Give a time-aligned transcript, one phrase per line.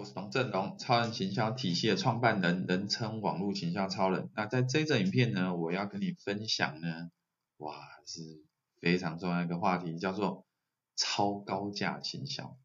[0.00, 4.30] 我是董振龙，超人行销体系的创办人，人称网络行销超人。
[4.34, 7.10] 那在这支影片呢，我要跟你分享呢，
[7.58, 7.74] 哇，
[8.06, 8.22] 是
[8.80, 10.46] 非常重要一个话题，叫做
[10.96, 12.56] 超高价行销。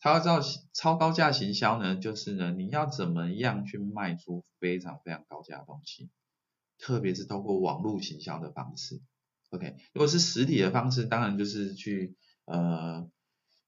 [0.00, 0.40] 他要知道
[0.74, 6.10] 超高价行销呢，就是呢，你要怎么样去卖出非常非常高价的东西，
[6.76, 9.00] 特别是透过网络行销的方式。
[9.50, 12.16] OK，如果是实体的方式，当然就是去
[12.46, 13.08] 呃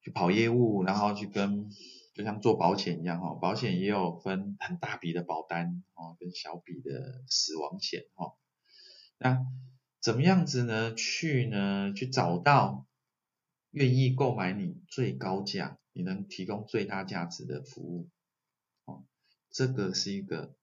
[0.00, 1.70] 去跑业务，然后去跟。
[2.14, 8.34] 就像做保险一样哈，保险也有分很大笔的保单哦，跟小笔的死亡险哈。
[9.16, 9.46] 那
[10.00, 10.94] 怎么样子呢？
[10.94, 11.94] 去呢？
[11.94, 12.86] 去找到
[13.70, 18.11] 愿意购买你最高价、你能提供最大价值的服务
[18.84, 19.04] 哦。
[19.50, 20.54] 这个是一个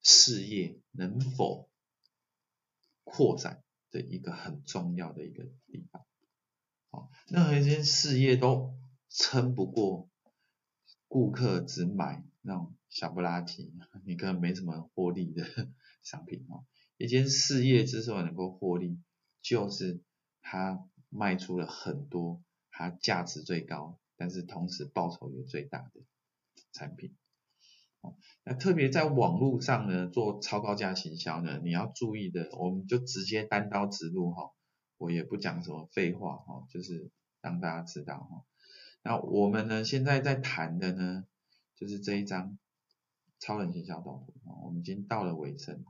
[0.00, 1.68] 事业能否
[3.02, 6.06] 扩展的一个很重要的一个地方。
[6.90, 8.74] 哦，任何一件事业都
[9.10, 10.08] 撑不过。
[11.14, 13.72] 顾客只买那种小不拉几，
[14.04, 15.44] 你可能没什么获利的
[16.02, 16.64] 商品哦。
[16.96, 18.98] 一间事业之所以能够获利，
[19.40, 20.02] 就是
[20.42, 22.42] 它卖出了很多
[22.72, 26.00] 它价值最高，但是同时报酬也最大的
[26.72, 27.14] 产品。
[28.00, 34.50] 哦，那特别在网络上呢，做超高价行销呢，你要注意的，我们就直接单刀直入哈，
[34.98, 38.44] 我也不讲什么废话哈，就是让大家知道哈。
[39.06, 41.26] 那我们呢，现在在谈的呢，
[41.76, 42.58] 就是这一张
[43.38, 45.84] 超人行销动图啊，我们已经到了尾声，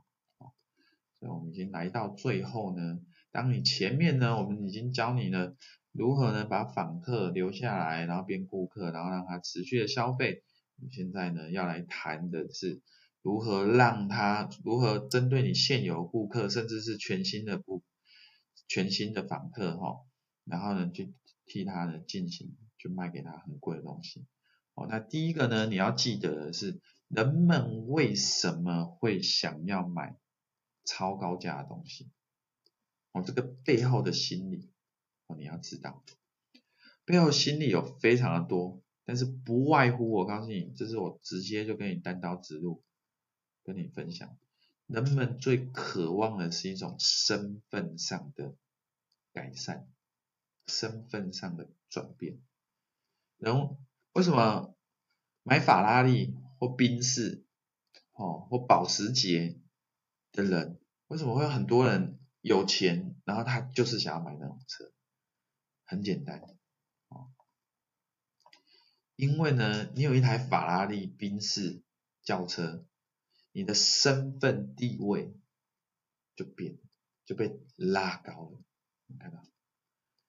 [1.19, 2.99] 所以我们已经来到最后呢。
[3.31, 5.55] 当你前面呢，我们已经教你了
[5.93, 10.43] 如何呢把访客留下来，然后变顾客，然后让他持续的消费。
[10.77, 12.81] 我们现在呢要来谈的是
[13.21, 17.81] 如何让他如何针对你现有顾客，甚至是全新的顾
[18.67, 19.99] 全新的访客哈，
[20.43, 21.13] 然后呢去
[21.45, 22.57] 替他呢进行。
[22.85, 24.27] 就卖给他很贵的东西，
[24.75, 30.15] 哦，那第一个呢，你要记得的是，人们为什么会想要买
[30.83, 32.11] 超高价的东西？
[33.11, 34.69] 哦，这个背后的心理，
[35.25, 36.03] 哦，你要知道，
[37.05, 42.83] 背后心理有非常的多，但是不外乎，我告诉你，这是我直接就跟你单刀直入
[43.63, 44.37] 跟你分享，
[44.85, 48.53] 人们最渴望的是一种身份上的
[49.33, 49.89] 改善，
[50.67, 52.39] 身份上的转变。
[53.37, 53.77] 人
[54.13, 54.75] 为什么
[55.43, 57.45] 买法拉利或宾士，
[58.13, 59.59] 哦，或保时捷
[60.31, 64.91] 的人，为什么会有很多人有钱，然后他就是想要买那种车？
[65.83, 66.41] 很简单，
[67.09, 67.31] 哦，
[69.15, 71.83] 因为呢，你有一台法拉利、宾士
[72.23, 72.87] 轿车，
[73.51, 75.37] 你的身份地位
[76.35, 76.79] 就变，
[77.25, 78.63] 就被拉高了，
[79.19, 79.43] 看到？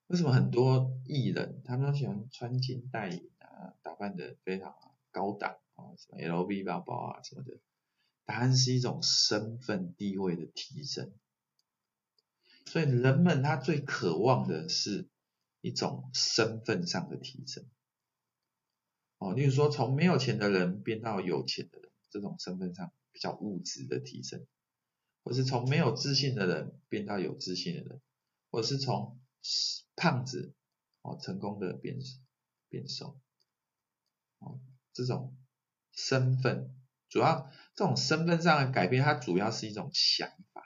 [0.09, 4.75] 为什么很多艺人他们都喜欢穿金戴银啊，打扮得非常
[5.11, 7.59] 高档啊，什么 LV 包包啊什么的？
[8.25, 11.13] 答案是一种身份地位的提升。
[12.67, 15.09] 所以人们他最渴望的是
[15.61, 17.65] 一种身份上的提升。
[19.19, 24.47] 哦，例如说从没有钱的人变到有钱的人，这种身份上比较物质的提升，
[25.25, 28.01] 或是从没有自信的人变到有自信的人，
[28.51, 29.19] 或是从
[29.97, 30.55] 胖子
[31.03, 31.99] 哦，成功的变
[32.69, 33.19] 变瘦
[34.39, 34.61] 哦，
[34.93, 35.37] 这种
[35.93, 36.75] 身份
[37.09, 40.63] 主要这种身份上的改变，它主要是一种想法，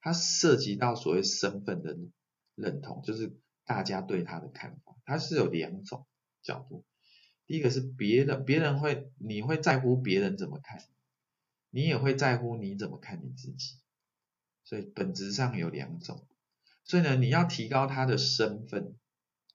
[0.00, 1.96] 它涉及到所谓身份的
[2.54, 6.06] 认同，就是大家对他的看法，它是有两种
[6.42, 6.84] 角度。
[7.46, 10.82] 第一个是别人，别人会你会在乎别人怎么看，
[11.70, 13.78] 你也会在乎你怎么看你自己，
[14.64, 16.26] 所以本质上有两种。
[16.86, 18.94] 所以呢，你要提高他的身份，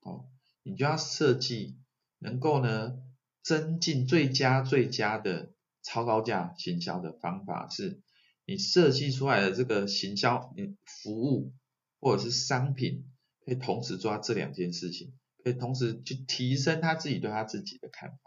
[0.02, 0.30] 哦，
[0.64, 1.80] 你就要设计
[2.20, 3.02] 能够呢
[3.42, 8.02] 增进最佳最佳的超高价行销的方法，是
[8.46, 11.54] 你设计出来的这个行销，你服务
[12.02, 13.10] 或者是商品，
[13.46, 18.18] 可以同时做到这两件事情，可以同时去提升他自己对他自己的看法。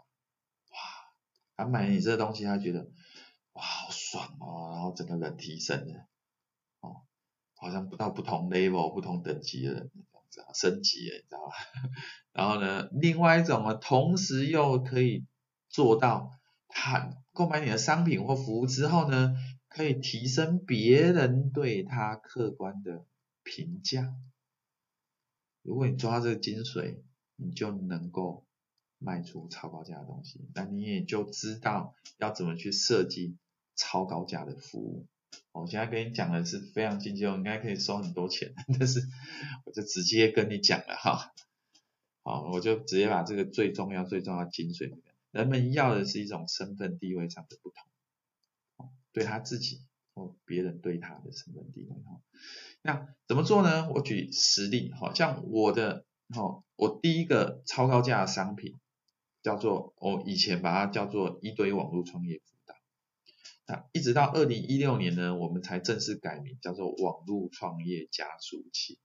[0.71, 0.77] 哇，
[1.57, 2.89] 他买你这个东西，他觉得
[3.53, 6.07] 哇好爽哦，然后整个人提升了，
[7.55, 11.53] 好像不到不同 level、不同等级的人这样子啊，升级了，你知道吧？
[12.33, 15.25] 然后呢，另外一种呢，同时又可以
[15.69, 16.31] 做到，
[16.67, 19.35] 他购买你的商品或服务之后呢，
[19.67, 23.05] 可以提升别人对他客观的
[23.43, 24.13] 评价。
[25.61, 26.99] 如果你抓这个精髓，
[27.37, 28.45] 你就能够
[28.99, 33.37] 卖出超高价的东西，那你也就知道要怎么去设计
[33.75, 35.07] 超高价的服务。
[35.61, 39.07] 我现在跟你讲的是非常经济，我应该可以收很多钱， 但是
[39.63, 41.33] 我就直接跟你讲了哈，
[42.23, 44.93] 好，我就直接把这个最重要、最重要精髓。
[45.31, 49.81] 人们要的是一种身份地位上的不同，对他自己
[50.13, 52.21] 或别人对他的身份地位哈。
[52.81, 53.89] 那怎么做呢？
[53.89, 56.05] 我举实例，好像我的，
[56.75, 58.75] 我第一个超高价的商品
[59.41, 62.41] 叫做，我以前把它叫做一堆网络创业，
[63.67, 68.99] 那一直到二零一六年呢，我们才正式改名叫做网络创业加速器。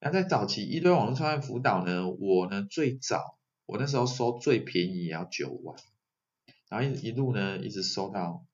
[0.00, 5.76] 那在早期一堆网络创业辅导呢，我呢最早我那时候收最便宜也要九万，
[6.68, 8.44] 然后一一路呢一直收到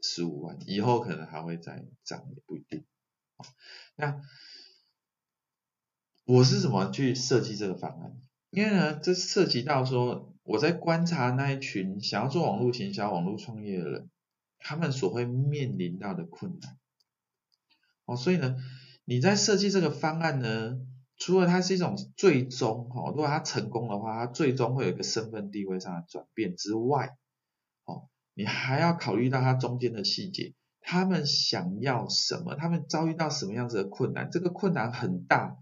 [0.00, 2.84] 十五万，以后可能还会再涨也不一定。
[3.96, 4.22] 那
[6.24, 8.18] 我是怎么去设计这个方案？
[8.48, 14.10] 因为呢，这涉及到说我在观察那一群想要做网络营销、网络创业的人，
[14.66, 16.76] 他们所会面临到的困难。
[18.04, 18.56] 哦，所以呢。
[19.08, 20.80] 你在设计这个方案呢，
[21.16, 27.16] 除了它是一种最终哈，如果它成功的话，它最终会有一个身份地位上的转变之外，
[27.84, 35.56] 哦，你还要考虑到它中间的细节，他们想要什么，他们遭遇到什么样子的困难，这个困难很大，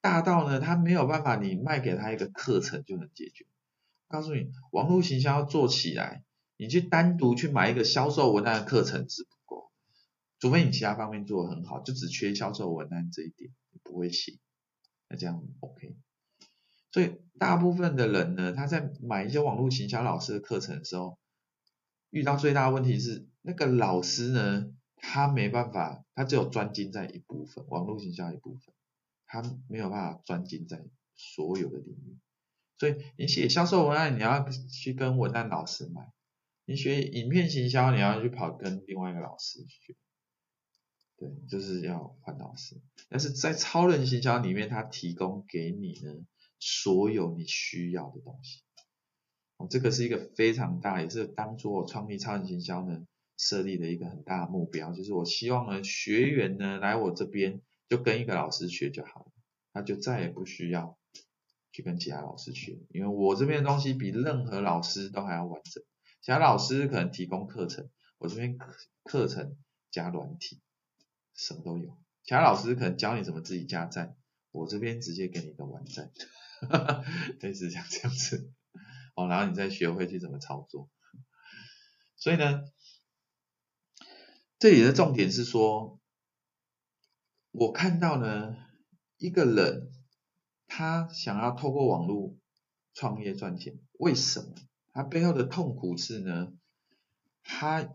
[0.00, 3.46] 大到呢，他没有办法，你卖给他一个课程就能解决。
[4.08, 6.24] 告诉你，网络行销要做起来，
[6.64, 9.26] 你去单独去买一个销售文案的课程是。
[10.40, 14.38] 除非你其他方面做得很好，就只缺销售文案这一点，你不会写，
[15.08, 15.96] 那这样 OK。
[16.90, 21.18] 所以大部分的人呢，他在买一些网络行销老师的课程的时候，
[22.10, 28.74] 遇到最大的问题是，那个老师呢，他没办法，他只有专精在一部分，网络行销一部分，
[29.24, 30.84] 他没有办法专精在
[31.14, 32.18] 所有的领域。
[32.76, 36.02] 所以你写销售文案，你要去跟文案老师买；
[36.66, 39.94] 你学影片行销，你要去跑跟另外一个老师学。
[41.16, 46.26] 对，就是要换老师，但是在超人行销里面，他提供给你呢
[46.58, 48.62] 所有你需要的东西。
[49.56, 53.06] 哦，这个是一个非常大，也是当初我创立超人行销呢
[53.36, 59.32] 设立的一个很大的目标，就是我希望呢学员呢来我这边就跟一个老师学就好了，
[59.72, 60.98] 他就再也不需要
[61.70, 65.84] 去跟其他老师学，因为我这边的东西比任何老师都还要完整。
[66.24, 68.74] 其他老师可能提供课程，我这边课
[69.04, 69.58] 课程
[69.90, 70.62] 加软体。
[71.34, 74.16] 什么都有，其他老师可能教你怎么自己加站，
[74.52, 76.10] 我这边直接给你一个完站，
[77.40, 78.50] 类似像这样子，
[79.16, 80.88] 哦，然后你再学会去怎么操作。
[82.16, 82.64] 所以呢，
[84.58, 86.00] 这里的重点是说，
[87.50, 88.56] 我看到呢，
[89.18, 89.92] 一个人
[90.66, 92.34] 他想要透过网络
[92.94, 94.54] 创业赚钱，为什么？
[94.94, 96.54] 他背后的痛苦是呢，
[97.42, 97.92] 他。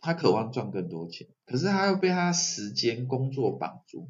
[0.00, 4.08] 他渴望赚更多钱，可是他又被他时间工作绑住，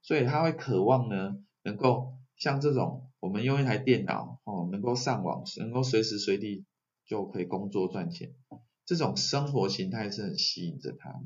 [0.00, 6.64] 所以他会渴望呢，能够像这种我们用一台电脑哦，能够上网，能够随时随地
[7.06, 8.34] 就可以工作赚钱，
[8.84, 11.22] 这种生活形态是很吸引着他，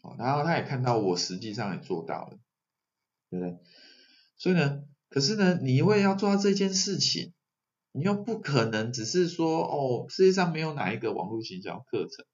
[0.00, 2.38] 哦，然后他也看到我实际上也做到了，
[3.28, 3.58] 对不对？
[4.38, 7.34] 所以呢，可是呢，你因为要做到这件事情，
[7.92, 12.26] 你又不可能只是说哦，世界上没有哪一个网络行销课程。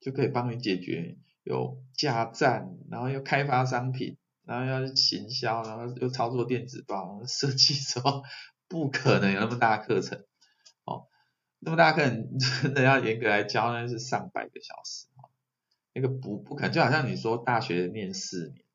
[0.00, 8.22] 就可以帮你解决有架站，然后又开发商品，然后要行销，然后又操作电子报，设计什么，
[8.68, 10.24] 不可能有那么大课程，
[10.84, 11.08] 哦，
[11.58, 15.34] 那么大课程真的要严格来教，那是上百个小时，哦，
[15.92, 18.67] 那个不不可能，就好像你说大学念四年。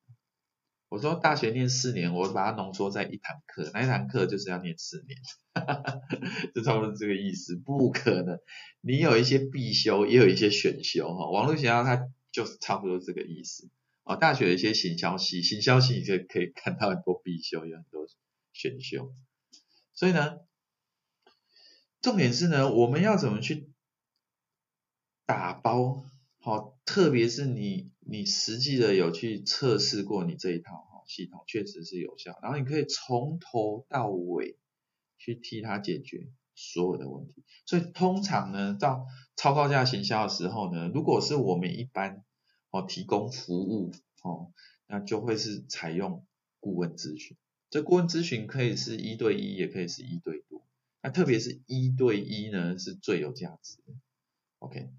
[0.93, 5.19] 我说大学念四年，我把它浓缩在一堂课，那一堂课就是要念四年，
[6.53, 7.55] 就差不多这个意思。
[7.55, 8.37] 不可能，
[8.79, 11.31] 你有一些必修，也有一些选修哈。
[11.31, 13.71] 网络学校它就是差不多这个意思。
[14.03, 18.05] 哦，大学有一些行销系，行销系你就可以看到很多必修，有很多
[18.51, 19.15] 选修。
[19.95, 20.41] 所以呢，
[22.03, 23.67] 重点是呢，我们要怎么去
[25.25, 26.05] 打包？
[26.45, 32.37] 好，特别是你，你实际的有去测试过你这一套哈系统，确实是有效。
[32.41, 34.57] 然后你可以从头到尾
[35.17, 37.45] 去替他解决所有的问题。
[37.65, 39.05] 所以通常呢，到
[39.37, 42.25] 超高价行销的时候呢，如果是我们一般
[42.71, 44.51] 哦提供服务哦，
[44.85, 46.25] 那就会是采用
[46.59, 47.37] 顾问咨询。
[47.69, 50.67] 这顾问咨询可以是一对一，也可以是一对多。
[51.01, 53.93] 那特别是一对一呢，是最有价值的。
[54.59, 54.89] OK。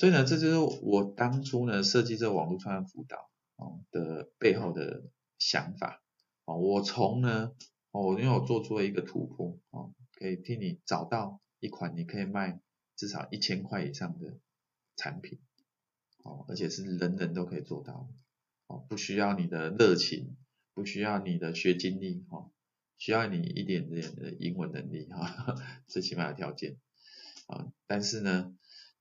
[0.00, 5.02] 所以呢，这就是我当初呢设计这个网络创业辅导哦的背后的
[5.38, 6.02] 想法
[6.46, 6.56] 哦。
[6.56, 7.52] 我从呢
[7.90, 12.62] 哦，因为我做出了一个突破哦，可以替你找到一款你可以卖
[12.96, 14.38] 至少一千块以上的
[14.96, 15.38] 产品
[16.24, 18.08] 哦，而且是人人都可以做到
[18.68, 20.34] 哦，不需要你的热情，
[20.72, 22.50] 不需要你的学经历哦，
[22.96, 25.56] 需要你一点点的英文能力哈，
[25.88, 26.78] 最起码的条件
[27.48, 27.70] 啊。
[27.86, 28.56] 但是呢，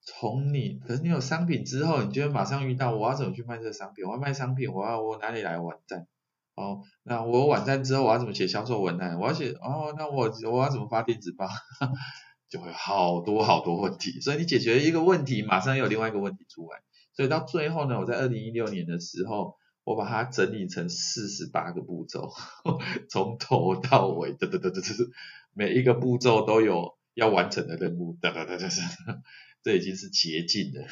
[0.10, 4.06] 从你可是你有商品之后，你就会马上遇到我要怎么去卖这个商品？
[4.06, 6.08] 我要卖商品，我要我哪里来网站？
[6.56, 9.20] 哦，那我网站之后我要怎么写销售文案？
[9.20, 11.48] 我要写哦，那我我要怎么发电子报？
[12.50, 14.20] 就会好多好多问题。
[14.22, 16.80] 所以你解决一个问题，马上又有另外一个问题出来。
[17.14, 19.56] 所以到最后呢，我在二零一六年的时候。
[19.86, 22.30] 我把它整理成四十八个步骤，
[23.10, 24.82] 从头到尾，哒哒哒哒哒，
[25.52, 29.22] 每一个步骤都有要完成的任务，哒哒哒哒哒，
[29.64, 30.88] 这已经是捷径了，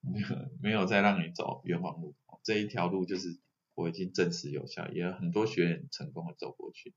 [0.00, 0.26] 没有
[0.60, 3.38] 没有再让你走冤枉路，这一条路就是
[3.74, 6.94] 我已经证实有效，也有很多学员成功的走过去。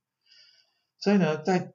[0.99, 1.73] 所以呢，在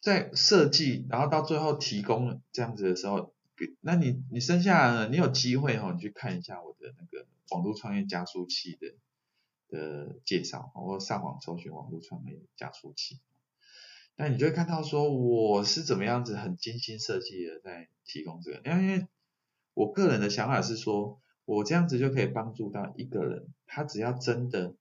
[0.00, 3.34] 在设计，然后到最后提供这样子的时候，
[3.80, 7.26] 那你你剩下呢，你有机会哈，你去看一下我的那个。
[7.50, 8.94] 网络创业加速器的
[9.68, 13.20] 的介绍，我上网搜寻网络创业加速器，
[14.22, 19.08] 那你就会看到说我是怎么样子很精心设计的在提供这个，因为因为
[19.74, 24.76] 我个人的想法是说，我这样子就可以帮助到一个人，他只要真的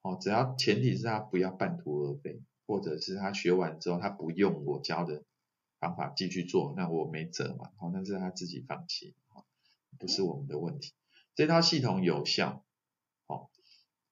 [0.00, 5.22] 哦，只要前提是他不要半途而废，或者是他学完之后他不用我教的
[5.78, 9.14] 方法继续做，那我没辙嘛，好，那是他自己放弃，
[9.98, 10.94] 不是我们的问题。
[11.34, 12.64] 这套系统有效，
[13.26, 13.50] 哦，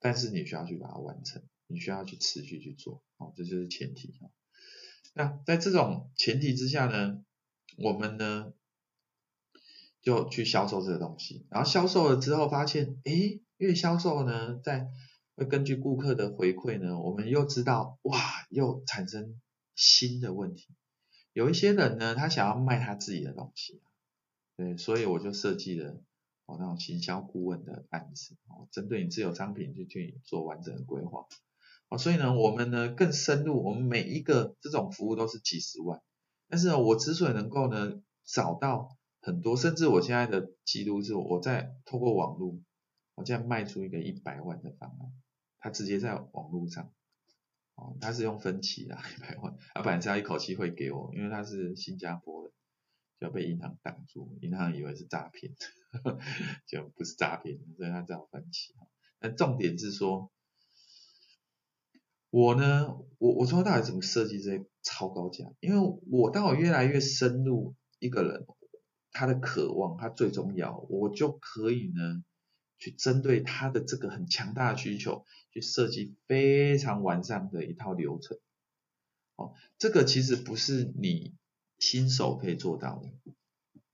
[0.00, 4.14] 但是你需要去把它完成，你需要去持续去做，哦，这就是前提。
[5.18, 7.24] 那在这种前提之下呢，
[7.78, 8.52] 我们呢
[10.02, 14.90] 就去销售这个东西，然后销售了之后发现，诶，因为销售呢，在
[15.34, 18.20] 会根据顾客的回馈呢，我们又知道，哇，
[18.50, 19.40] 又产生
[19.74, 20.68] 新的问题。
[21.32, 23.80] 有一些人呢，他想要卖他自己的东西，
[24.54, 26.02] 对，所以我就设计了。
[26.44, 31.26] 哦，那种行销顾问的案子，哦，针对你自有商品就去做完整的规划，
[31.88, 36.00] 哦，所以呢，我们呢更深入，我们每一个这种服务都是几十万，
[36.48, 42.58] 但是呢，我之所以能够呢找到很多，甚至我现在的记录是，我在透过网络，
[43.14, 45.12] 我这样卖出一个一百万的方案，
[45.60, 46.92] 他直接在网络上，
[47.74, 52.52] 哦，他是用分期啊， 一百万，啊本来是要一口气会给我，因为他是新加坡的，
[53.20, 55.54] 就被银行挡住，银行以为是诈骗。
[56.68, 58.74] 就不是诈骗，所以他这样分期。
[59.18, 60.30] 但重点是说，
[62.36, 65.46] 我呢，我我从头到尾怎么设计这些超高价？
[65.60, 68.46] 因为我当我越来越深入一个人
[69.10, 72.22] 他的渴望，他最重要，我就可以呢
[72.76, 78.38] 去针对他的这个很强大的需求，去设计非常完善的一套流程。
[79.36, 81.32] 哦，这个其实不是你
[81.78, 83.32] 新手可以做到的。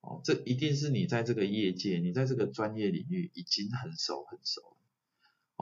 [0.01, 4.72] 哦，这一定是你在这个业界，你在这个专业领域已经很熟很熟。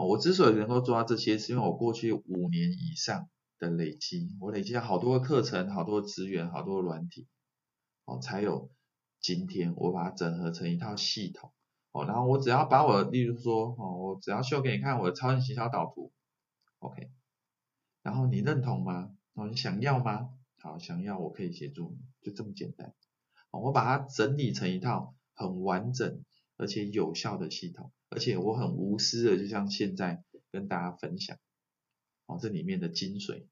[0.06, 3.28] 我之所以能够做到这些，是因为我过去五年以上
[3.58, 7.26] 的累积，我累积了好多的课程、好多资源、好多软体，
[8.04, 8.70] 哦，才有
[9.20, 11.52] 今天我把它整合成一套系统。
[11.92, 16.12] 哦，然后我只要把我，例如说，哦，我只要秀给你看我的超人行销导图
[16.78, 17.10] ，OK，
[18.02, 19.10] 然后你认同吗？
[19.34, 20.30] 哦，你想要吗？
[20.60, 22.94] 好，想要我可以协助你，就这么简单。
[23.50, 26.22] 我把它整理成一套很完整
[26.56, 31.38] 而且有效的系统，而且我很无私的，就像现在跟大家分享，
[32.26, 33.46] 哦，这里面的精髓，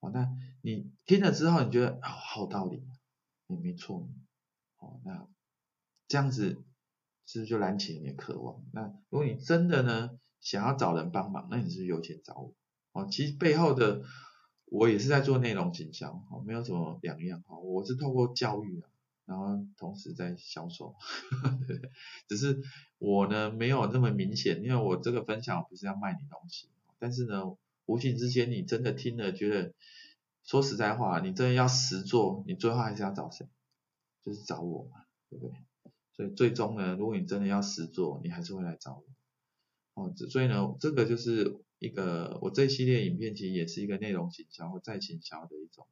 [0.00, 0.30] 哦，那
[0.62, 2.82] 你听了之后，你觉得好好道理，
[3.48, 4.08] 也没错，
[4.78, 5.28] 哦，那
[6.06, 6.64] 这样子
[7.26, 8.64] 是不是就燃起了你的渴望？
[8.72, 12.54] 那如果你真的呢想要找人帮忙，那你是不是有钱找我？
[12.92, 14.02] 哦，其实背后的
[14.66, 18.88] 我也是在做内容营销，哦，没有什么两样，哦，我是透过教育啊。
[19.24, 20.94] 然后同时在销售，
[21.66, 21.90] 对对，
[22.28, 22.60] 只是
[22.98, 29.72] 我呢没有那么明显，因为我这个分享不是要卖你东西，但是呢，无形之间你真的听了觉得，
[30.44, 33.46] 说实在话，你真的要实做，你最后还是要找谁？
[34.24, 35.56] 就是找我嘛，对不对？
[36.14, 39.04] 所以最终呢，如果你真的要实做，你还是会来找我。
[39.94, 45.86] 哦，所以呢，这个就是一个我这一系列影片其实也是一个内容行销或再行销的一种。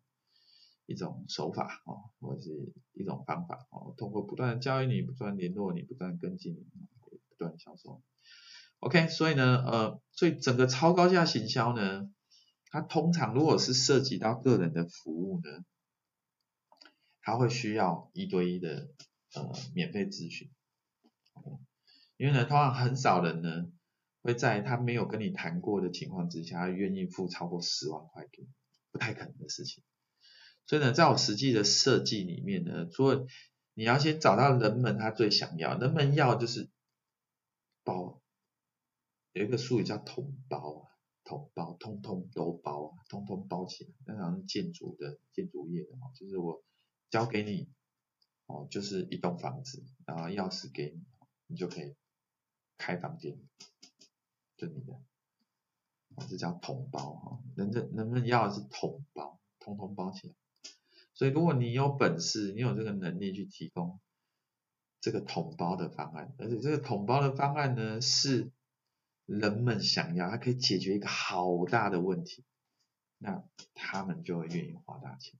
[0.90, 6.66] 一种手法哦，或者是一种方法哦，通过不断的教育你，不断联络你，不断跟进你，
[7.04, 8.02] 不断销售。
[8.80, 12.10] OK，所以呢，呃，所以整个超高价行销呢，
[12.70, 15.64] 它通常如果是涉及到个人的服务呢，
[17.22, 18.88] 它会需要一对一的
[19.36, 20.50] 呃免费咨询。
[22.16, 23.70] 因为呢，通常很少人呢
[24.22, 28.48] 会在他没有跟你谈过的情况之下，愿意付超过十万块给，
[28.90, 29.84] 不太可能的事情。
[30.66, 33.26] 所以呢，在我实际的设计里面呢，除了
[33.74, 36.68] 你要先找到人们他最想要，人们要就是
[37.82, 38.20] 包，
[39.32, 40.88] 有一个术语叫统包啊，
[41.24, 43.90] 统包，通通都包啊，通通包起来。
[44.06, 46.62] 那好像建筑的建筑业的哈，就是我
[47.10, 47.68] 交给你，
[48.46, 51.04] 哦，就是一栋房子，然后钥匙给你，
[51.46, 51.96] 你就可以
[52.76, 53.40] 开房间，
[54.56, 55.00] 就你的，
[56.28, 57.40] 这叫统包哈。
[57.56, 60.34] 人人人们要的是统包，通通包起来。
[61.20, 64.00] 所以如果你有本事，你有这个能力去提供
[65.02, 68.50] 这个统包的方案，而且这个统包的方案呢是。
[69.26, 72.44] 人们想要，它可以解决一个好大的问题，
[73.16, 75.38] 那他们就会愿意花大钱。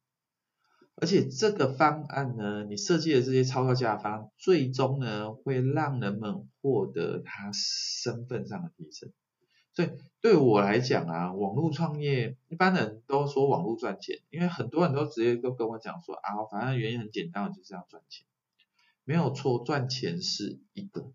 [0.95, 9.13] 而且这个方案呢，你设计的这些超高价方案，最终呢会让人们获得他身份上的提升。
[9.73, 18.27] 所以对我来讲啊，网络创业，一般人都说网络赚钱，因为很多人都直接都跟我讲说啊，反正原因很简单，就是要赚钱。
[19.05, 21.13] 没有错，赚钱是一个。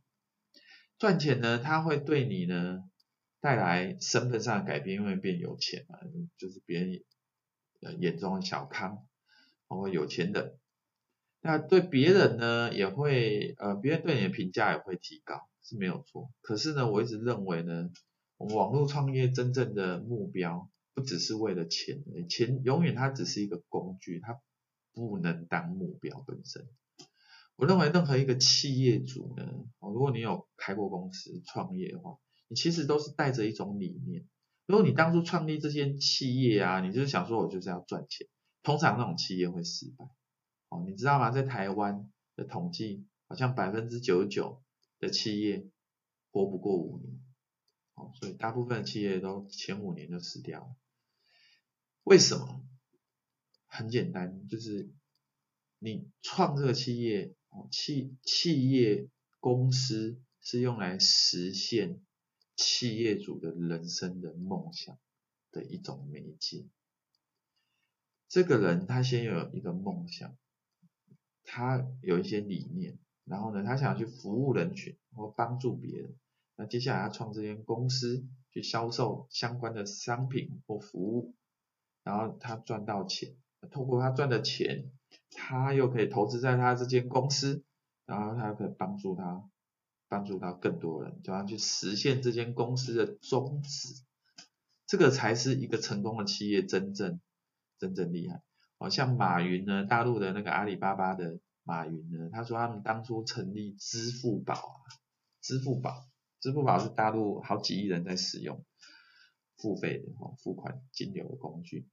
[0.97, 2.83] 赚钱呢，它会对你呢
[3.41, 5.99] 带来身份上的改变，因为变有钱嘛，
[6.37, 7.03] 就是别人
[7.99, 9.05] 眼中的小康，
[9.67, 10.57] 包括有钱人。
[11.41, 16.31] 那对别人呢，也会呃，别人对你的评价也会提高，是没有错。
[16.41, 17.91] 可是呢，我一直认为呢，
[18.37, 24.41] 我们网络创业真正的目标不只是为了钱，钱永远它只是一个工具，它
[24.93, 26.67] 不能当目标本身。
[27.55, 29.47] 我认为任何一个企业主呢，
[29.79, 32.17] 如果你有开过公司创业的话，
[32.49, 34.27] 你其实都是带着一种理念。
[34.65, 38.27] 如果你当初创立这些企业啊，你就是想说我就是要赚钱，
[38.61, 40.05] 通常那种企业会失败。
[40.69, 41.31] 哦，你知道吗？
[41.31, 44.61] 在台湾的统计，好像百分之九十九
[44.99, 45.65] 的企业
[46.31, 47.24] 活不过五年。
[47.95, 50.75] 哦，所以大部分企业都前五年就死掉了。
[52.03, 52.63] 为什么？
[53.65, 54.93] 很简单，就是
[55.79, 57.35] 你创这个企业。
[57.49, 59.07] 哦企企业
[59.39, 62.01] 公司是用来实现
[62.57, 64.99] 企业主的人生的梦想
[65.51, 66.65] 的一种媒介。
[68.27, 70.35] 这个人他先有一个梦想，
[71.45, 76.13] 他有一些理念，然后呢，他想去服务人群或帮助别人。
[76.55, 81.35] 那接下来他创这间公司去销售相关的商品或服务，
[82.03, 83.35] 然后他赚到钱，
[83.71, 84.91] 透过他赚的钱。
[85.37, 87.63] 他又可以投资在他这间公司，
[88.05, 89.43] 然后他又可以帮助他，
[90.07, 94.03] 帮助到更多人，就要去实现这间公司的宗旨。
[94.85, 97.19] 这个才是一个成功的企业真正
[97.79, 98.41] 真正厉害。
[98.77, 104.87] 好像马云呢，大陆的那个阿里巴巴的马云呢，他说他们当初成立支付宝啊，
[105.41, 106.07] 支付宝，
[106.45, 108.63] 支付宝是大陆好几亿人在使用
[109.57, 111.89] 付费的哦，付款金流的工具。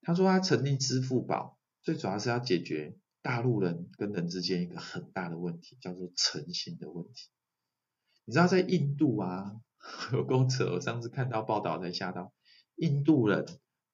[0.00, 1.58] 他说他成立支付宝。
[1.82, 7.30] 最主要是要解决大陆人跟人之间一个很大的问题，叫做诚信的问题。
[8.26, 9.60] 你知道在印度啊，
[10.12, 12.32] 有够扯，我上次看到报道才吓到，
[12.76, 13.44] 印度人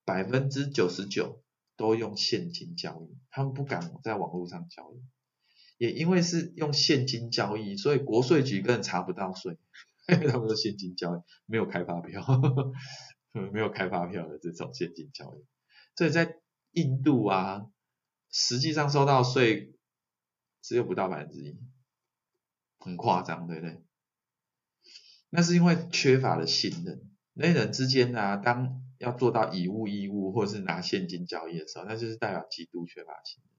[0.04, 1.42] 百分之九十九
[1.76, 5.02] 都用现金交易，他们不敢在网络上交易。
[5.76, 9.58] 也因为是用现金交易，所以国税局根本查不到税，
[10.08, 12.24] 因为他们说现金交易没有开发票，
[13.52, 15.44] 没有开发票的这种现金交易，
[15.96, 16.36] 所以在
[16.72, 17.66] 印度啊。
[18.36, 19.76] 实际上收到税
[20.60, 21.56] 只有不到百分之一，
[22.80, 23.84] 很夸张，对不对？
[25.30, 33.53] 那是因为缺乏了信任，人人之间啊，当要做到以物易物或是拿现金交易的时候，那就是代表极度缺乏信任。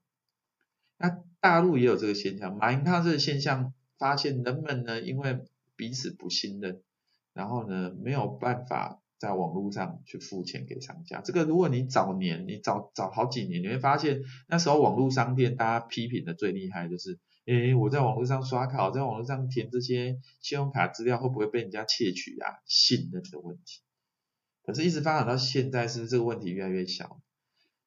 [0.98, 5.40] 那大陆也有这个现象，马云看这个现象，发现人们呢，因为
[5.76, 6.82] 彼此不信任，
[7.34, 9.02] 然后呢，没有办法。
[9.18, 22.60] 在网络上去付钱给商家，这个如果你早年，你早早好几年，你会发现那时候网络商店大家批评的最厉害就是，诶，我在网络上刷卡，在网络上填这些信用卡资料会不会被人家窃取啊？
[22.66, 23.82] 信任的问题。
[24.64, 27.22] 可是，一直发展到现在，是这个问题越来越小。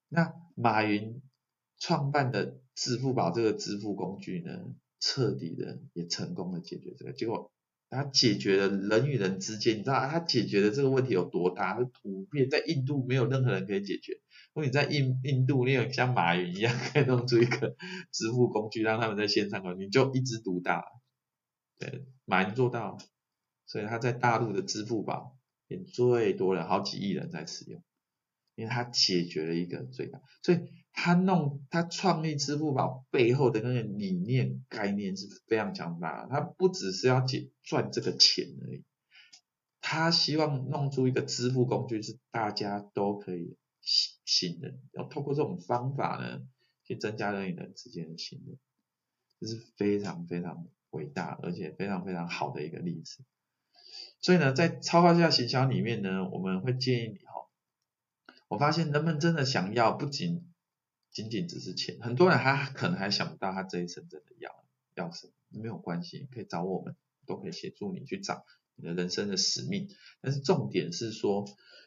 [0.08, 1.20] 那马云
[1.78, 7.50] 创办的支付宝这个支付工具呢，彻底的也成功的解决这个结果。
[7.90, 11.74] 它解决了人与人之间，你知道它解决的这个问题有多大？
[11.74, 14.12] 它普遍在印度没有任何人可以解决。
[14.52, 17.74] 如果你在印印度，你有像马云一样可以弄出一个
[18.12, 20.84] 支付工具，让他们在线上，你就一枝独大。
[21.80, 22.96] 对，马云做到，
[23.66, 25.36] 所以他在大陆的支付宝
[25.66, 27.82] 也最多人，好几亿人在使用，
[28.54, 30.58] 因为他解决了一个最大，所以。
[31.00, 38.82] 他弄他创立支付宝背后的那个理念概念是非常强大的，他不只是要解赚这个钱而已，
[39.80, 46.42] 他希望弄出一个支付工具是大家都可以信信任，要透过这种方法呢，
[46.82, 48.58] 去增加人与人之间的信任，
[49.38, 53.22] 这是非常非常伟大而且非常非常好的一个例子。
[54.20, 57.46] 所以呢，在超高价行销里面呢，我们会建议你哈，
[58.48, 60.52] 我发现人们真的想要不仅
[61.10, 68.44] 仅仅只是钱，很多人他可能还想不到他这一生真的要要什么，没有关系，可以找我们，都可以协助你去找
[68.76, 69.88] 你的人生的使命。
[70.20, 71.44] 但是重点是说，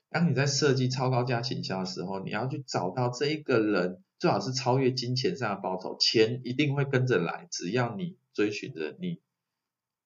[0.09, 9.21] 当你在设计超高价行销的时候，你要去找到这一个人，最好是超越金钱上的报酬，钱一定会跟着来，只要你追寻着你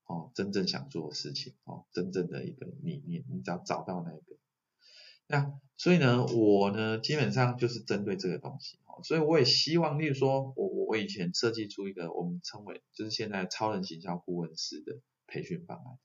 [0.06, 4.22] 哦真正想做的事情哦，真正的一个理念，你只要找到那个。
[5.28, 15.98] 那所以呢，我呢基本上就是针对这个东西，所以我也希望，例如说我我我以前设计出一个我们称为就是现在超人行销顾问师的培训方案。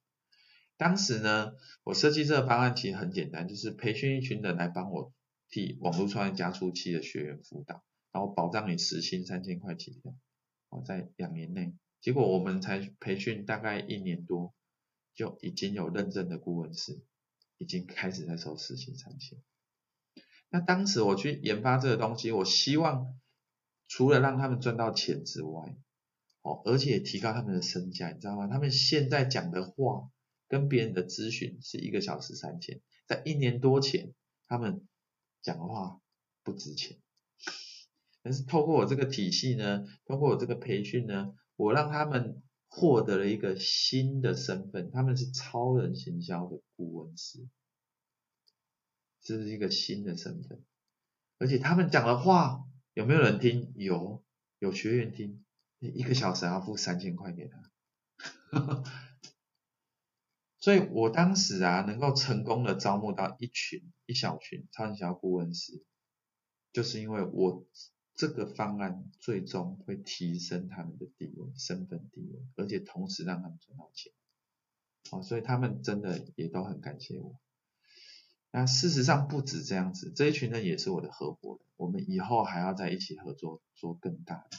[0.76, 1.52] 当时呢，
[1.84, 5.12] 我设计这个方案其实很简单，就是培训一群人来帮我
[5.50, 10.14] 替网络创业加速器的学员辅导，然后保障你时薪三千块起跳，
[10.70, 14.54] 哦，在两年内，结果我们才培训大概一年多，
[15.14, 17.02] 就已经有认证的顾问师，
[17.58, 19.38] 已经开始在收时薪三千。
[20.50, 23.18] 那当时我去研发这个东西，我希望
[23.88, 25.76] 除了让他们赚到钱之外，
[26.42, 28.48] 哦，而且提高他们的身价，你知道吗？
[28.48, 30.10] 他们现在讲的话。
[30.50, 34.12] 跟别人的咨询是一个小时三千，在一年多前，
[34.48, 34.84] 他们
[35.42, 36.00] 讲的话
[36.42, 36.98] 不值钱，
[38.24, 47.46] 但是透过我这个体系呢，通过我这个培训呢，我让他们获得了一个新的身份，他们是超人行销的顾问师，
[49.30, 50.60] 这是一个新的身份，
[51.38, 52.64] 而且他们讲的话
[52.94, 53.72] 有没有人听？
[53.76, 54.24] 有，
[54.58, 55.44] 有学员听，
[55.78, 58.82] 一个小时要付三千块给他。
[60.58, 65.84] 所以我当时啊，能够成功的招募到一群一小群超人小顾问师，
[66.72, 67.64] 就是因为我
[68.16, 74.12] 这个方案最终会提升他们的地位、身份地位，而且同时让他们赚到钱。
[75.12, 77.40] 哦，所以他们真的也都很感谢我。
[78.52, 84.58] 那事实上不止这样子，这一群人也是我的合伙人，我们以后还要在一起合作，做更大的、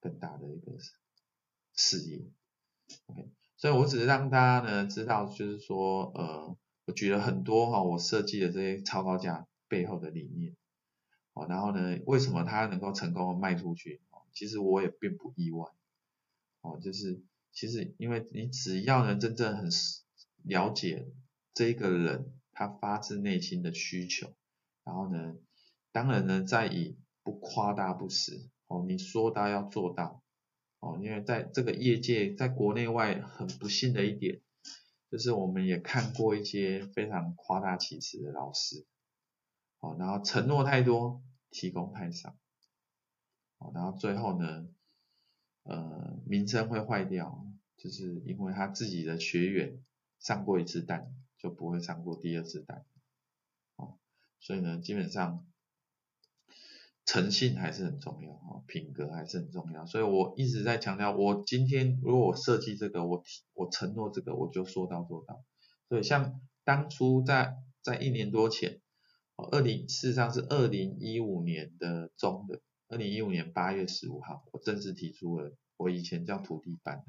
[0.00, 0.72] 更大的一个
[1.74, 2.30] 事业。
[3.06, 3.30] OK。
[3.56, 10.54] 所以我只是让大家呢知道，就是说，呃，我举了很多哈，我设计的这些超高价背后的理念，
[11.32, 14.00] 哦，然后呢，为什么它能够成功的卖出去？
[14.10, 15.66] 哦，其实我也并不意外，
[16.60, 19.68] 哦，就是其实因为你只要呢真正很
[20.44, 21.10] 了解
[21.52, 24.34] 这一个人他发自内心的需求，
[24.82, 25.36] 然后呢，
[25.92, 30.24] 当然呢再以不夸大不实，哦，你说到要做到。
[30.80, 34.40] 哦，因为在这个业界，在国内外很不幸的一点，
[35.08, 38.84] 就是我们也看过一些非常夸大其词的老师，
[39.78, 42.36] 哦，然后承诺太多，提供太少，
[43.58, 44.68] 哦，然后最后呢，
[45.62, 49.84] 呃，名声会坏掉，就是因为他自己的学员
[50.18, 51.06] 上过一次当，
[51.38, 52.84] 就不会上过第二次当，
[53.76, 53.98] 哦，
[54.40, 55.44] 所以呢，基本上。
[57.10, 63.24] 诚信还是很重要哦，品格还是很重要，所以我一直在强调，我今天如果我设计这个，我
[63.54, 65.42] 我承诺这个，我就说到做到。
[65.88, 68.82] 所以像当初在在一年多前，
[69.36, 77.02] 哦二零事实上是二零一五年的中的，二零一五年八月十五号，我正式提出了我以前叫土地班，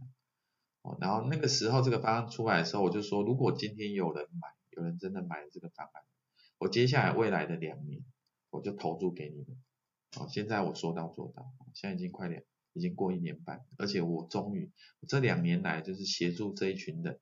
[0.82, 6.04] 哦，然后那个时候这个方案出来的时候，我就说，如果今天有人买，有人真的买了这个方案，
[6.58, 8.04] 我接下来未来的两年，
[8.50, 9.62] 我就投注给你们。
[10.16, 12.42] 好，现在我说到做到，现在已经快两，
[12.74, 14.72] 已经过一年半，而且我终于
[15.08, 17.20] 这两年来就是协助这一群人，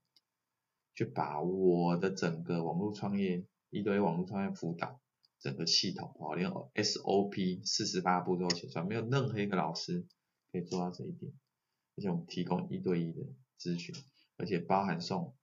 [0.94, 5.02] 去把我的整个网络创业一堆网络创业辅导
[5.40, 10.06] 整个系统哦，连 SOP 四十八步都写出来，没有任何一个老师
[10.52, 11.34] 可以做到这一点，
[11.98, 13.24] 而且我们提供一对一的
[13.60, 13.96] 咨询，
[14.38, 15.36] 而且包含送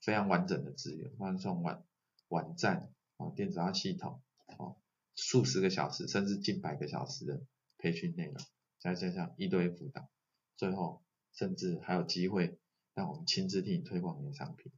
[0.00, 1.84] 非常完整的资源，包含送网
[2.28, 4.76] 网站啊电子化系统啊。
[5.16, 7.42] 数十个小时，甚至近百个小时的
[7.76, 8.36] 培训内容，
[8.78, 10.08] 再加上一堆辅导，
[10.56, 11.02] 最后
[11.34, 12.58] 甚至还有机会
[12.94, 14.72] 让我们亲自替你推广你的商品。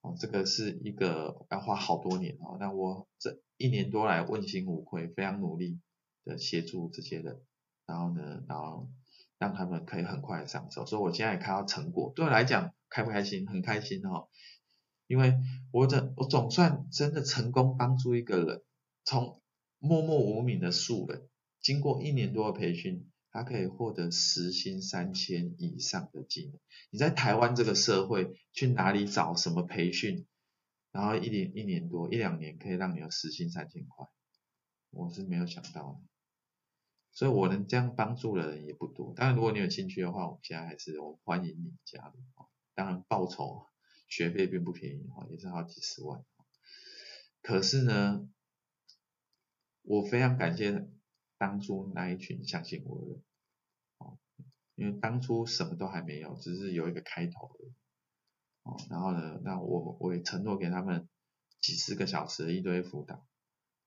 [0.00, 5.80] 哦，这个是一个要花好多年哦，那我这一年多来问心无愧，非常努力
[6.24, 7.42] 的协助这些人，
[7.84, 8.88] 然后呢，然后
[9.38, 13.46] 让他们可以很快的上手，所以我现在也看到成果，对我来讲开不开心？
[13.46, 14.28] 很开心哦，
[15.06, 15.34] 因为
[15.72, 18.62] 我这我总算真的成功帮助一个人。
[19.04, 19.40] 从
[19.78, 21.28] 默默无名的素人，
[21.60, 26.60] 经过一年多的培训，他可以获得时薪三千以上的技能。
[26.90, 30.26] 你在台湾这个社会，去哪里找什么培训？
[30.90, 34.06] 然后一年一年多一两年可以让你有时薪三千块，
[34.90, 36.00] 我是没有想到的。
[37.12, 39.12] 所以我能这样帮助的人也不多。
[39.14, 42.46] 当然，如果你有兴趣的话，我们现在还是我欢迎你加入。
[42.74, 43.66] 当然报酬
[44.08, 46.24] 学费并不便宜哈，也是好几十万。
[47.42, 48.28] 可是呢，
[49.82, 50.88] 我非常感谢
[51.38, 53.22] 当初那一群相信我的人，
[53.98, 54.18] 哦，
[54.76, 57.64] 因为当初什么都还没有，只是有一个开头的，
[58.62, 61.08] 哦，然后呢，那我我也承诺给他们
[61.60, 63.26] 几十个小时的一堆辅导，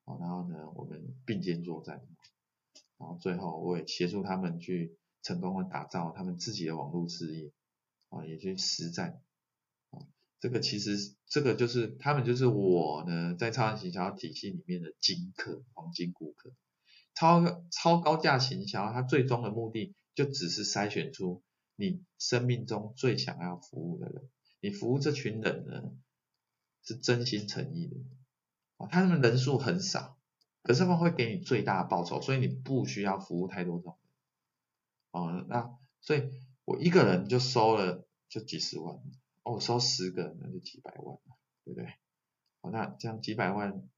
[0.04, 2.06] 哦，然后呢，我们并肩作战，
[3.02, 7.52] 然后最后我也协助他们去成功的打造他们自己的网络事业，
[8.10, 9.20] 啊，也去实战。
[9.90, 10.06] 啊
[10.40, 16.54] 这个其实，这个就是他们就是我呢，在超人行销体系里面的金客、黄金顾客。
[17.16, 21.44] 超超高价行销，它最终的目的就只是筛选出
[21.76, 24.30] 你生命中最想要服务的人。
[24.62, 25.92] 你服务这群人呢，
[26.84, 27.98] 是真心诚意的。
[28.78, 30.18] 啊，他们人数很少，
[30.64, 33.98] 可是他们会给你最大的报酬，所以你不需要服务太多种。
[35.12, 36.30] 哦，那所以
[36.66, 39.02] 我一个人就收了就几十万。
[39.44, 41.18] 哦，收十个那就几百万，
[41.66, 41.94] 对不对？
[42.62, 43.90] 哦，那这样几百万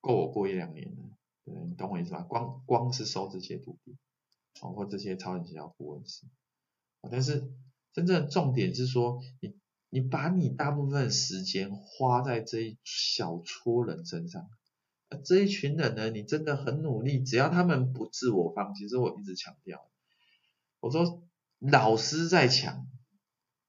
[0.00, 1.02] 够我过一两年了，
[1.44, 2.20] 对，你懂我意思吧？
[2.20, 3.96] 光光是收这些徒弟，
[4.60, 6.26] 哦，或这些超人营销顾问师，
[7.10, 7.52] 但是
[7.92, 9.58] 真正的重点是说，你
[9.88, 14.48] 你把你大部分时间花在这一小撮人身上，
[15.24, 19.90] 这一群人呢，你真的很努力，只要他们不自我放弃，其实我一直强调，
[20.80, 21.22] 我说
[21.58, 22.86] 老师在强。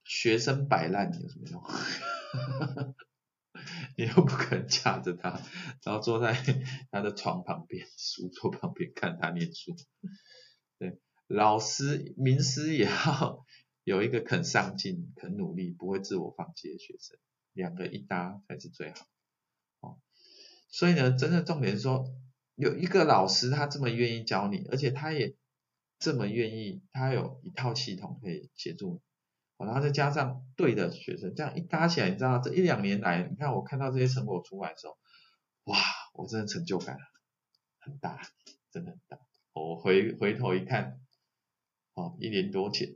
[0.04, 1.64] 学生摆烂有什么用？
[3.96, 5.40] 你又不可能架着他，
[5.84, 6.36] 然后坐在
[6.90, 9.74] 他的床旁边、书桌旁边看他念书。
[10.80, 13.46] 对，老师、名师也要
[13.84, 17.18] 有一个肯上进、肯努力、不会自我放弃的学生，
[17.54, 19.06] 两个一搭才是最好。
[20.72, 22.12] 所以呢，真的重点是说，
[22.56, 25.36] 有一个老师他这么愿意教你，而且他也
[26.00, 29.66] 这么愿意，他有一套系统可以协助你。
[29.66, 34.98] 然后再加上对的学生，这样一搭起来，你知道这一两年来，你看我看到这些成果出来的时候，
[35.66, 35.78] 哇，
[36.16, 36.98] 我真的成就感
[37.80, 38.20] 很大，
[38.72, 39.20] 真的很大。
[39.54, 41.00] 我回回头一看，
[41.94, 42.96] 哦，一年多前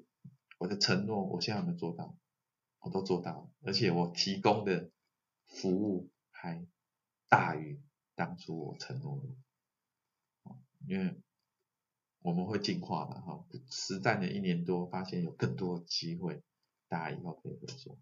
[0.57, 2.17] 我的承诺，我现在有没有做到？
[2.79, 4.89] 我都做到了，而且我提供的
[5.47, 6.65] 服务还
[7.29, 7.81] 大于
[8.15, 9.27] 当初我承诺的。
[10.87, 11.15] 因为
[12.19, 16.43] 我们会进化嘛，哈，实战了一年多，发现有更多机会。
[16.87, 17.97] 大家以后可以合作，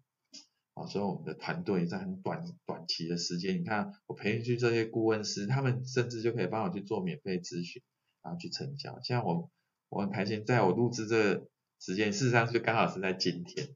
[0.74, 7.82] 啊，所以我们的团队在很短短期的时间，你看我培训去这些顾问师，他们甚至就可以帮我去做免费咨询，
[8.20, 9.00] 然后去成交。
[9.00, 9.50] 像我，
[9.88, 11.48] 我很开心，在我录制这个
[11.80, 13.74] 时间，事实上就刚好是在今天，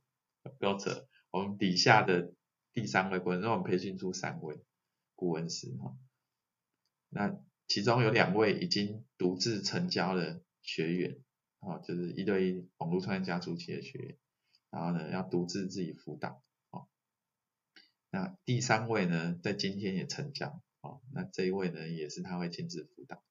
[0.58, 2.34] 不要扯，我们底下的
[2.74, 4.60] 第三位顾问，我们培训出三位
[5.18, 5.98] 顾问师哈，
[7.08, 11.20] 那其中有两位已经独自成交了学员，
[11.58, 14.16] 啊，就是一对一网络创业加速器的学员。
[14.70, 16.88] 然后呢，要独自自己辅导，哦，
[18.10, 23.24] 那第三位呢，在今天也成交，哦，那这一位呢，也是他会亲自辅导，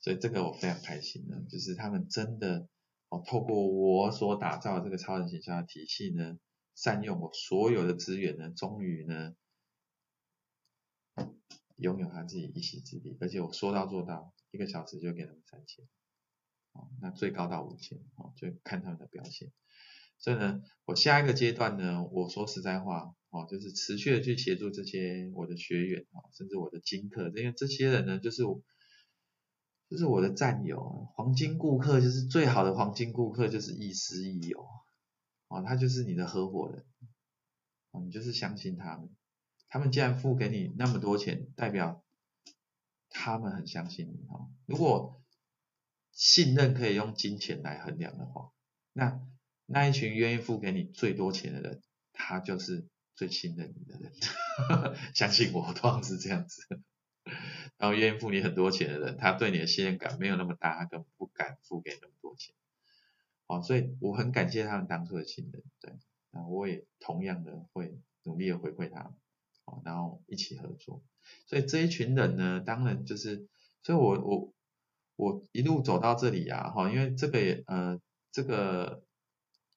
[0.00, 2.68] 所以这个我非常开心呢，就是他们真的，
[3.08, 6.38] 哦，透过我所打造的这个超人形象的体系呢，
[6.74, 9.34] 善用我所有的资源呢，终于呢，
[11.76, 15.84] 拥有他自己一席之地，而且我说到做到，一个小时就给他们三千，
[16.72, 19.52] 哦，那最高到五千，哦，就看他们的表现。
[20.18, 28.62] 所以呢，我下一个阶段呢，我说实在话，哦，就是持续的去协助这些我的学员啊，甚至我的金客，因为这些人呢，就是我，
[29.88, 34.64] 就是我的战友，黄金顾客就是最好的黄金顾客，就是亦师亦友，
[35.48, 36.86] 哦，他就是你的合伙人，
[37.90, 39.10] 哦，你就是相信他们，
[39.72, 42.04] 他们既然付给你那么多钱，代表
[43.08, 45.18] 他们很相信你，哦，如果
[46.12, 48.52] 信任可以用金钱来衡量的话，
[48.92, 49.26] 那。
[49.64, 51.80] 那一群愿意付给你最多钱的人，
[52.12, 54.12] 他就是最信任你的人。
[55.14, 56.66] 相信我，通常是这样子。
[57.78, 62.54] 然后愿意付你很多钱的人，他对你的信任感没有那么大，他根本不敢付给那么多钱。
[63.46, 65.94] 好，所以我很感谢他们当初的信任，对，
[66.32, 69.14] 那我也同样的会努力的回馈他们，
[69.64, 71.02] 哦，然后一起合作。
[71.46, 73.48] 所以这一群人呢，当然就是，
[73.82, 74.54] 所以我我
[75.16, 79.04] 我一路走到这里呀，哈，因为这个也呃这个。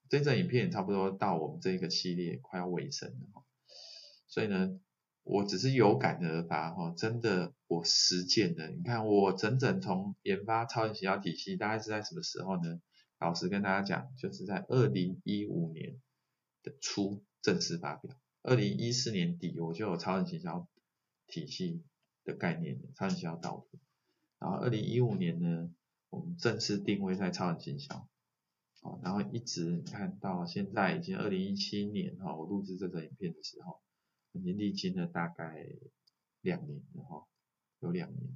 [0.08, 3.43] 这支影片差不多到我们这个系列快要尾声了，
[4.28, 4.80] 所以呢，
[5.24, 8.69] 我只是有感而发哈，真的我实践的。
[8.69, 12.80] 你看我整整从研发超人学校体系，大概是在什么时候呢？
[13.19, 16.00] 老实跟大家讲，就是在二零一五年
[16.62, 18.15] 的初正式发表，
[18.47, 20.67] 二零一四年底我就有超人行销
[21.25, 21.84] 体系
[22.23, 23.79] 的概念，超人行销导图，
[24.38, 25.73] 然后二零一五年呢，
[26.12, 28.08] 我们正式定位在超人行销。
[28.81, 33.81] 哦，然后一直你看到现在已经二零一七年哈，我录制这个影片的时候，
[34.34, 35.65] 已经历经了大概
[36.41, 37.25] 两年了哈，
[37.79, 38.31] 有两年，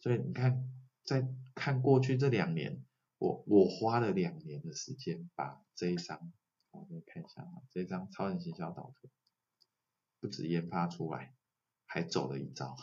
[0.00, 0.66] 所以你看，
[1.04, 2.82] 在看过去这两年，
[3.18, 6.32] 我我花了两年的时间把这一张，
[6.70, 9.10] 我给你看一下啊，这张超人行销导图，
[10.26, 11.32] 不止研发出来，
[11.86, 12.76] 还走了一招，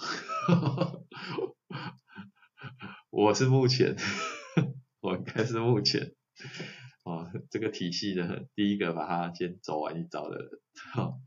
[3.09, 3.97] 我是目前，
[5.01, 6.15] 我应该是目前。
[7.03, 10.49] 哦，这个体系的第一个把它先走完一招的人，
[10.95, 11.19] 哦，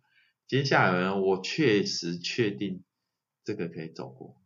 [0.47, 2.83] 接下来呢，我确实确定
[3.45, 4.41] 这个可以走过，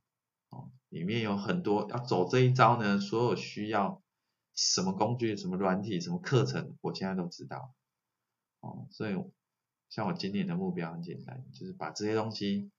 [0.48, 4.02] 哦，里面有很多要走这一招呢，所有需要
[4.56, 7.72] 什么工具、什么软体、什么课程，我现在都知道，
[8.58, 9.14] 哦，所以
[9.90, 12.70] 像我今年的目标很简单，就是把这些东西，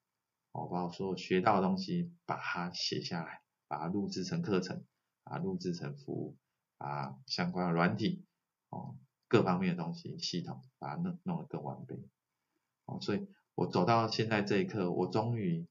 [0.54, 4.86] 哦，把我所有学到的东西把它写下来，把它录制成课程，
[5.24, 6.38] 把它录制成服务，
[6.78, 8.26] 啊相关的软体。
[8.70, 8.96] 哦，
[9.28, 12.00] 各方面的东西系统，把它弄弄得更完备。
[12.86, 15.68] 哦，所以我走到现在这一刻，我终于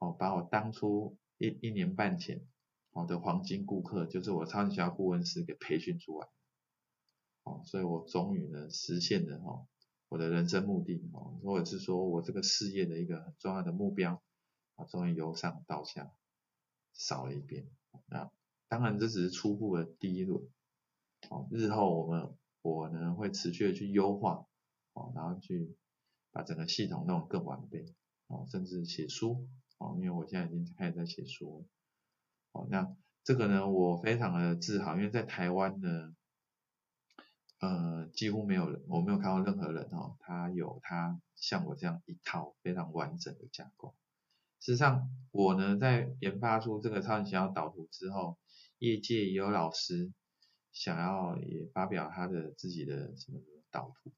[0.00, 2.44] 哦，把我当初一一年半前
[2.90, 6.26] 我的黄金顾客，就是我超级学校顾问师给培训出来。
[7.44, 9.68] 哦，所以我终于呢实现了哦
[10.12, 14.22] 我的人生目的哦，或者是说我这个事业的一个很重要的目标
[14.74, 16.12] 啊，终于由上到下
[16.92, 17.66] 扫了一遍。
[18.08, 18.30] 那
[18.68, 20.46] 当然这只是初步的第一轮。
[21.30, 24.46] 哦，日后我们我呢会持续的去优化，
[24.92, 25.74] 哦，然后去
[26.30, 27.86] 把整个系统弄得更完备，
[28.26, 29.48] 哦，甚至写书，
[29.78, 31.66] 哦，因为我现在已经开始在写书，
[32.50, 32.94] 哦，那
[33.24, 36.14] 这个呢我非常的自豪，因为在台湾呢，
[37.62, 43.94] 呃，几乎没有人，我没有看到任何人哦，他有他像我这样一套非常完整的架构。
[44.60, 48.36] 事实上，我呢在研发出这个超级行销导图之后，
[48.78, 50.12] 业界也有老师。
[50.74, 54.10] 想要也发表他的自己的什么导图，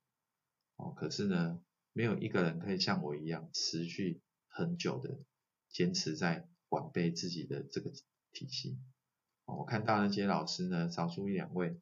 [0.77, 1.61] 哦，可是呢，
[1.93, 5.19] 没有一个人可以像我一样持续很久的
[5.69, 7.91] 坚持在完备自己的这个
[8.31, 8.79] 体系。
[9.47, 11.77] 哦，我看到那些老师呢，少数一两位，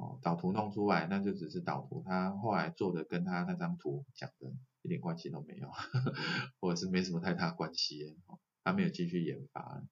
[0.00, 6.14] 哦，导图弄出来那就只是导图，他后来做的跟他那张图讲的一点关系都没有，呵呵，
[6.58, 9.84] 或者是没什么太大关系，哦，他没有继续研发。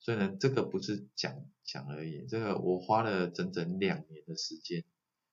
[0.00, 4.84] 所以呢，这个不是讲讲而已，这个我花了整整两年的时间，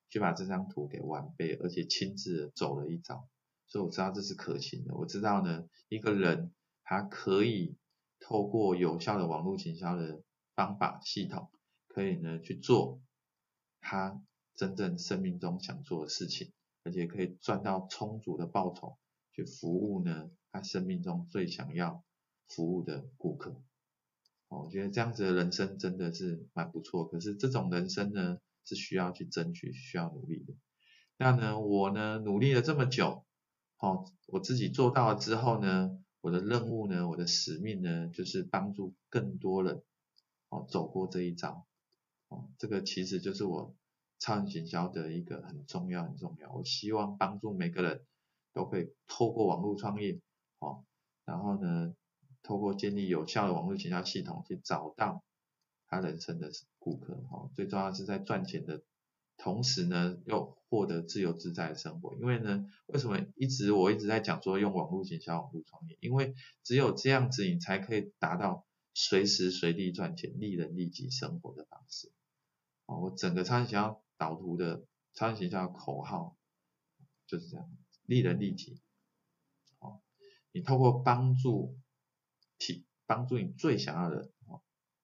[0.10, 3.28] 去把这张图给完备，而且亲自走了一遭，
[3.68, 4.96] 所以我知道这是可行的。
[4.96, 7.76] 我知道呢，一个人他可以
[8.20, 10.22] 透过有效的网络行销的
[10.56, 11.50] 方法系统，
[11.88, 13.02] 可以呢去做
[13.82, 14.22] 他
[14.56, 16.52] 真正生命中想做的事情，
[16.84, 18.98] 而且可以赚到充足的报酬，
[19.32, 22.04] 去服务呢他生命中最想要
[22.48, 23.62] 服务的顾客。
[24.48, 30.56] 我觉得这样子的人生真的是蛮不错，可是这种人生呢是需要去争取、需要努力的。
[31.18, 33.26] 那呢，我呢努力了这么久，
[33.76, 39.84] 好，我自己做到了之后呢，我的任务呢，我的使命呢，就是帮助更多人，
[40.50, 41.68] 哦，走过这一遭。
[42.30, 43.76] 哦，这个其实就是我
[44.18, 46.52] 超人行销的一个很重要、很重要。
[46.54, 48.06] 我希望帮助每个人
[48.54, 50.20] 都可以透过网络创业，
[50.60, 50.86] 哦，
[51.26, 51.94] 然后呢。
[52.42, 55.24] 透过建立有效的网络行销系统去找到
[55.88, 58.82] 他人生的顾客，哦，最重要是在赚钱的
[59.38, 62.16] 同时呢，又获得自由自在的生活。
[62.16, 65.98] 因为呢，为什么一直我一直在讲说用网络行销、网络创业？
[66.00, 72.10] 因为只有这样子，你才可以达到随时随地赚钱、利人利己生活的方式。
[72.90, 76.36] 哦，我整个超人行销导图的超人行销的口号
[77.28, 77.70] 就是这样：
[78.06, 78.82] 利人利己。
[79.78, 80.02] 哦，
[80.52, 81.78] 你透过帮助。
[82.62, 84.62] 提帮助你最想要的，哦，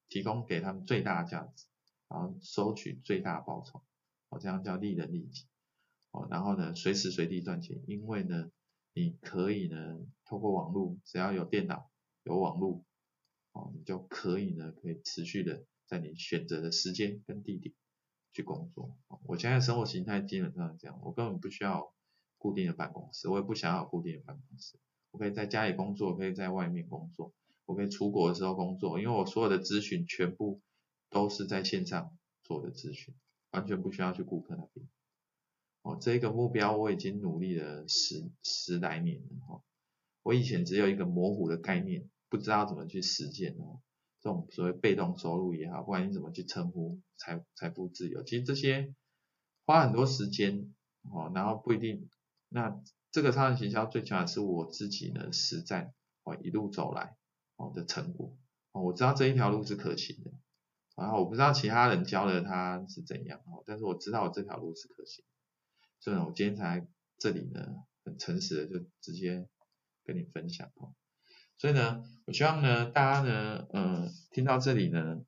[0.10, 1.68] 提供给他们最大的价值，
[2.10, 3.82] 然后收取最大的报酬，
[4.28, 5.48] 哦，这样叫利人利己，
[6.12, 8.52] 哦，然后呢，随时随地赚钱，因为呢，
[8.94, 11.90] 你可以呢，透过网络，只要有电脑，
[12.24, 12.84] 有网络，
[13.54, 17.74] 哦，你就可以呢，可以持续的在你选择的时间跟地点
[18.34, 18.98] 去工作。
[19.24, 21.94] 我现在生活形态基本上是这样，我根本不需要
[22.38, 24.78] 固定的办公室，我也不想要固定的办公室，
[25.12, 27.34] 我可以在家里工作，可以在外面工作。
[27.66, 30.62] 我可以出国的时候工作，因为我所有的咨询全部
[31.10, 33.16] 都是在线上做的咨询，
[33.50, 34.88] 完全不需要去顾客那边。
[35.82, 39.64] 哦，这个目标我已经努力了十十来年了哈。
[40.22, 43.82] 我以前只有一个模糊的概念，不知道怎么去实践哦。
[44.26, 48.96] 这种所谓被动收入也好，不管你怎么去称呼财财富自由，其实这些
[49.68, 50.74] 花很多时间
[51.04, 52.10] 哦，然后不一定。
[52.50, 57.16] 那这个超人行销最起码是我自己呢实战哦一路走来。
[57.58, 58.36] 哦的成果，
[58.74, 60.32] 哦，我知道这一条路是可行的，
[60.98, 65.24] 然后我不知道其他人教的他是怎样哦，但是我知道我这条路是可行，
[66.02, 66.86] 所以呢，我今天才
[67.18, 67.66] 这里呢
[68.04, 69.48] 很诚实的就直接
[70.04, 70.94] 跟你分享哦。
[71.58, 75.22] 所以呢，我希望呢大家呢，呃，听到这里呢，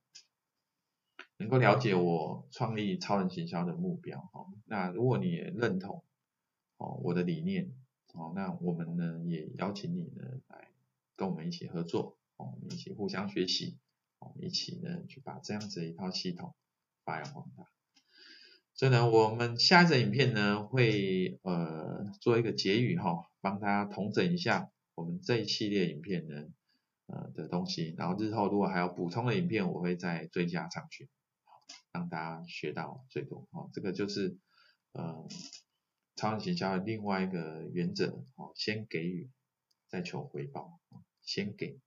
[1.37, 4.47] 能够了解我创立超人行销的目标哦。
[4.65, 6.03] 那如果你也认同
[6.77, 7.71] 哦我的理念
[8.13, 10.67] 哦，那我们呢也邀请你呢来
[11.15, 13.77] 跟我们一起合作哦，我们一起互相学习。
[14.19, 16.55] 我们一起呢，去把这样子一套系统
[17.05, 17.65] 发扬光大。
[18.73, 26.47] 所以呢，我们下一支影片呢，会呃做一个结语哈，帮大家统整一下我们这一系列影片呢
[27.05, 27.93] 呃的东西。
[27.95, 31.07] 然后日后如果还有补充的影片，我会再追加上去，
[31.91, 33.47] 让大家学到最多。
[33.51, 34.39] 哦，这个就是
[34.93, 35.27] 呃
[36.15, 39.29] 超人行销的另外一个原则哦，先给予
[39.87, 40.79] 再求回报，
[41.21, 41.79] 先给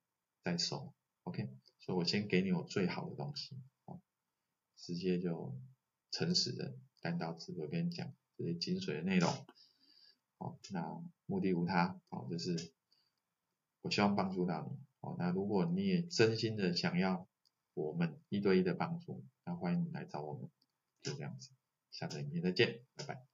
[0.44, 0.94] 再收
[1.24, 1.50] ，OK。
[1.80, 3.56] 所以我先给你我最好的东西，
[3.86, 4.00] 哦，
[4.76, 5.58] 直接就
[6.12, 9.28] 诚实的、单刀直入跟你讲这些精髓的内容，
[10.38, 12.72] 哦，那目的无他，哦，就是
[13.82, 17.26] 我希望帮助到你，哦，那如果你也真心的想要
[17.74, 20.50] 我们一对一的帮助，那欢迎你来找我们，
[21.02, 21.50] 就这样子，
[21.90, 23.29] 下次影片再见，拜拜。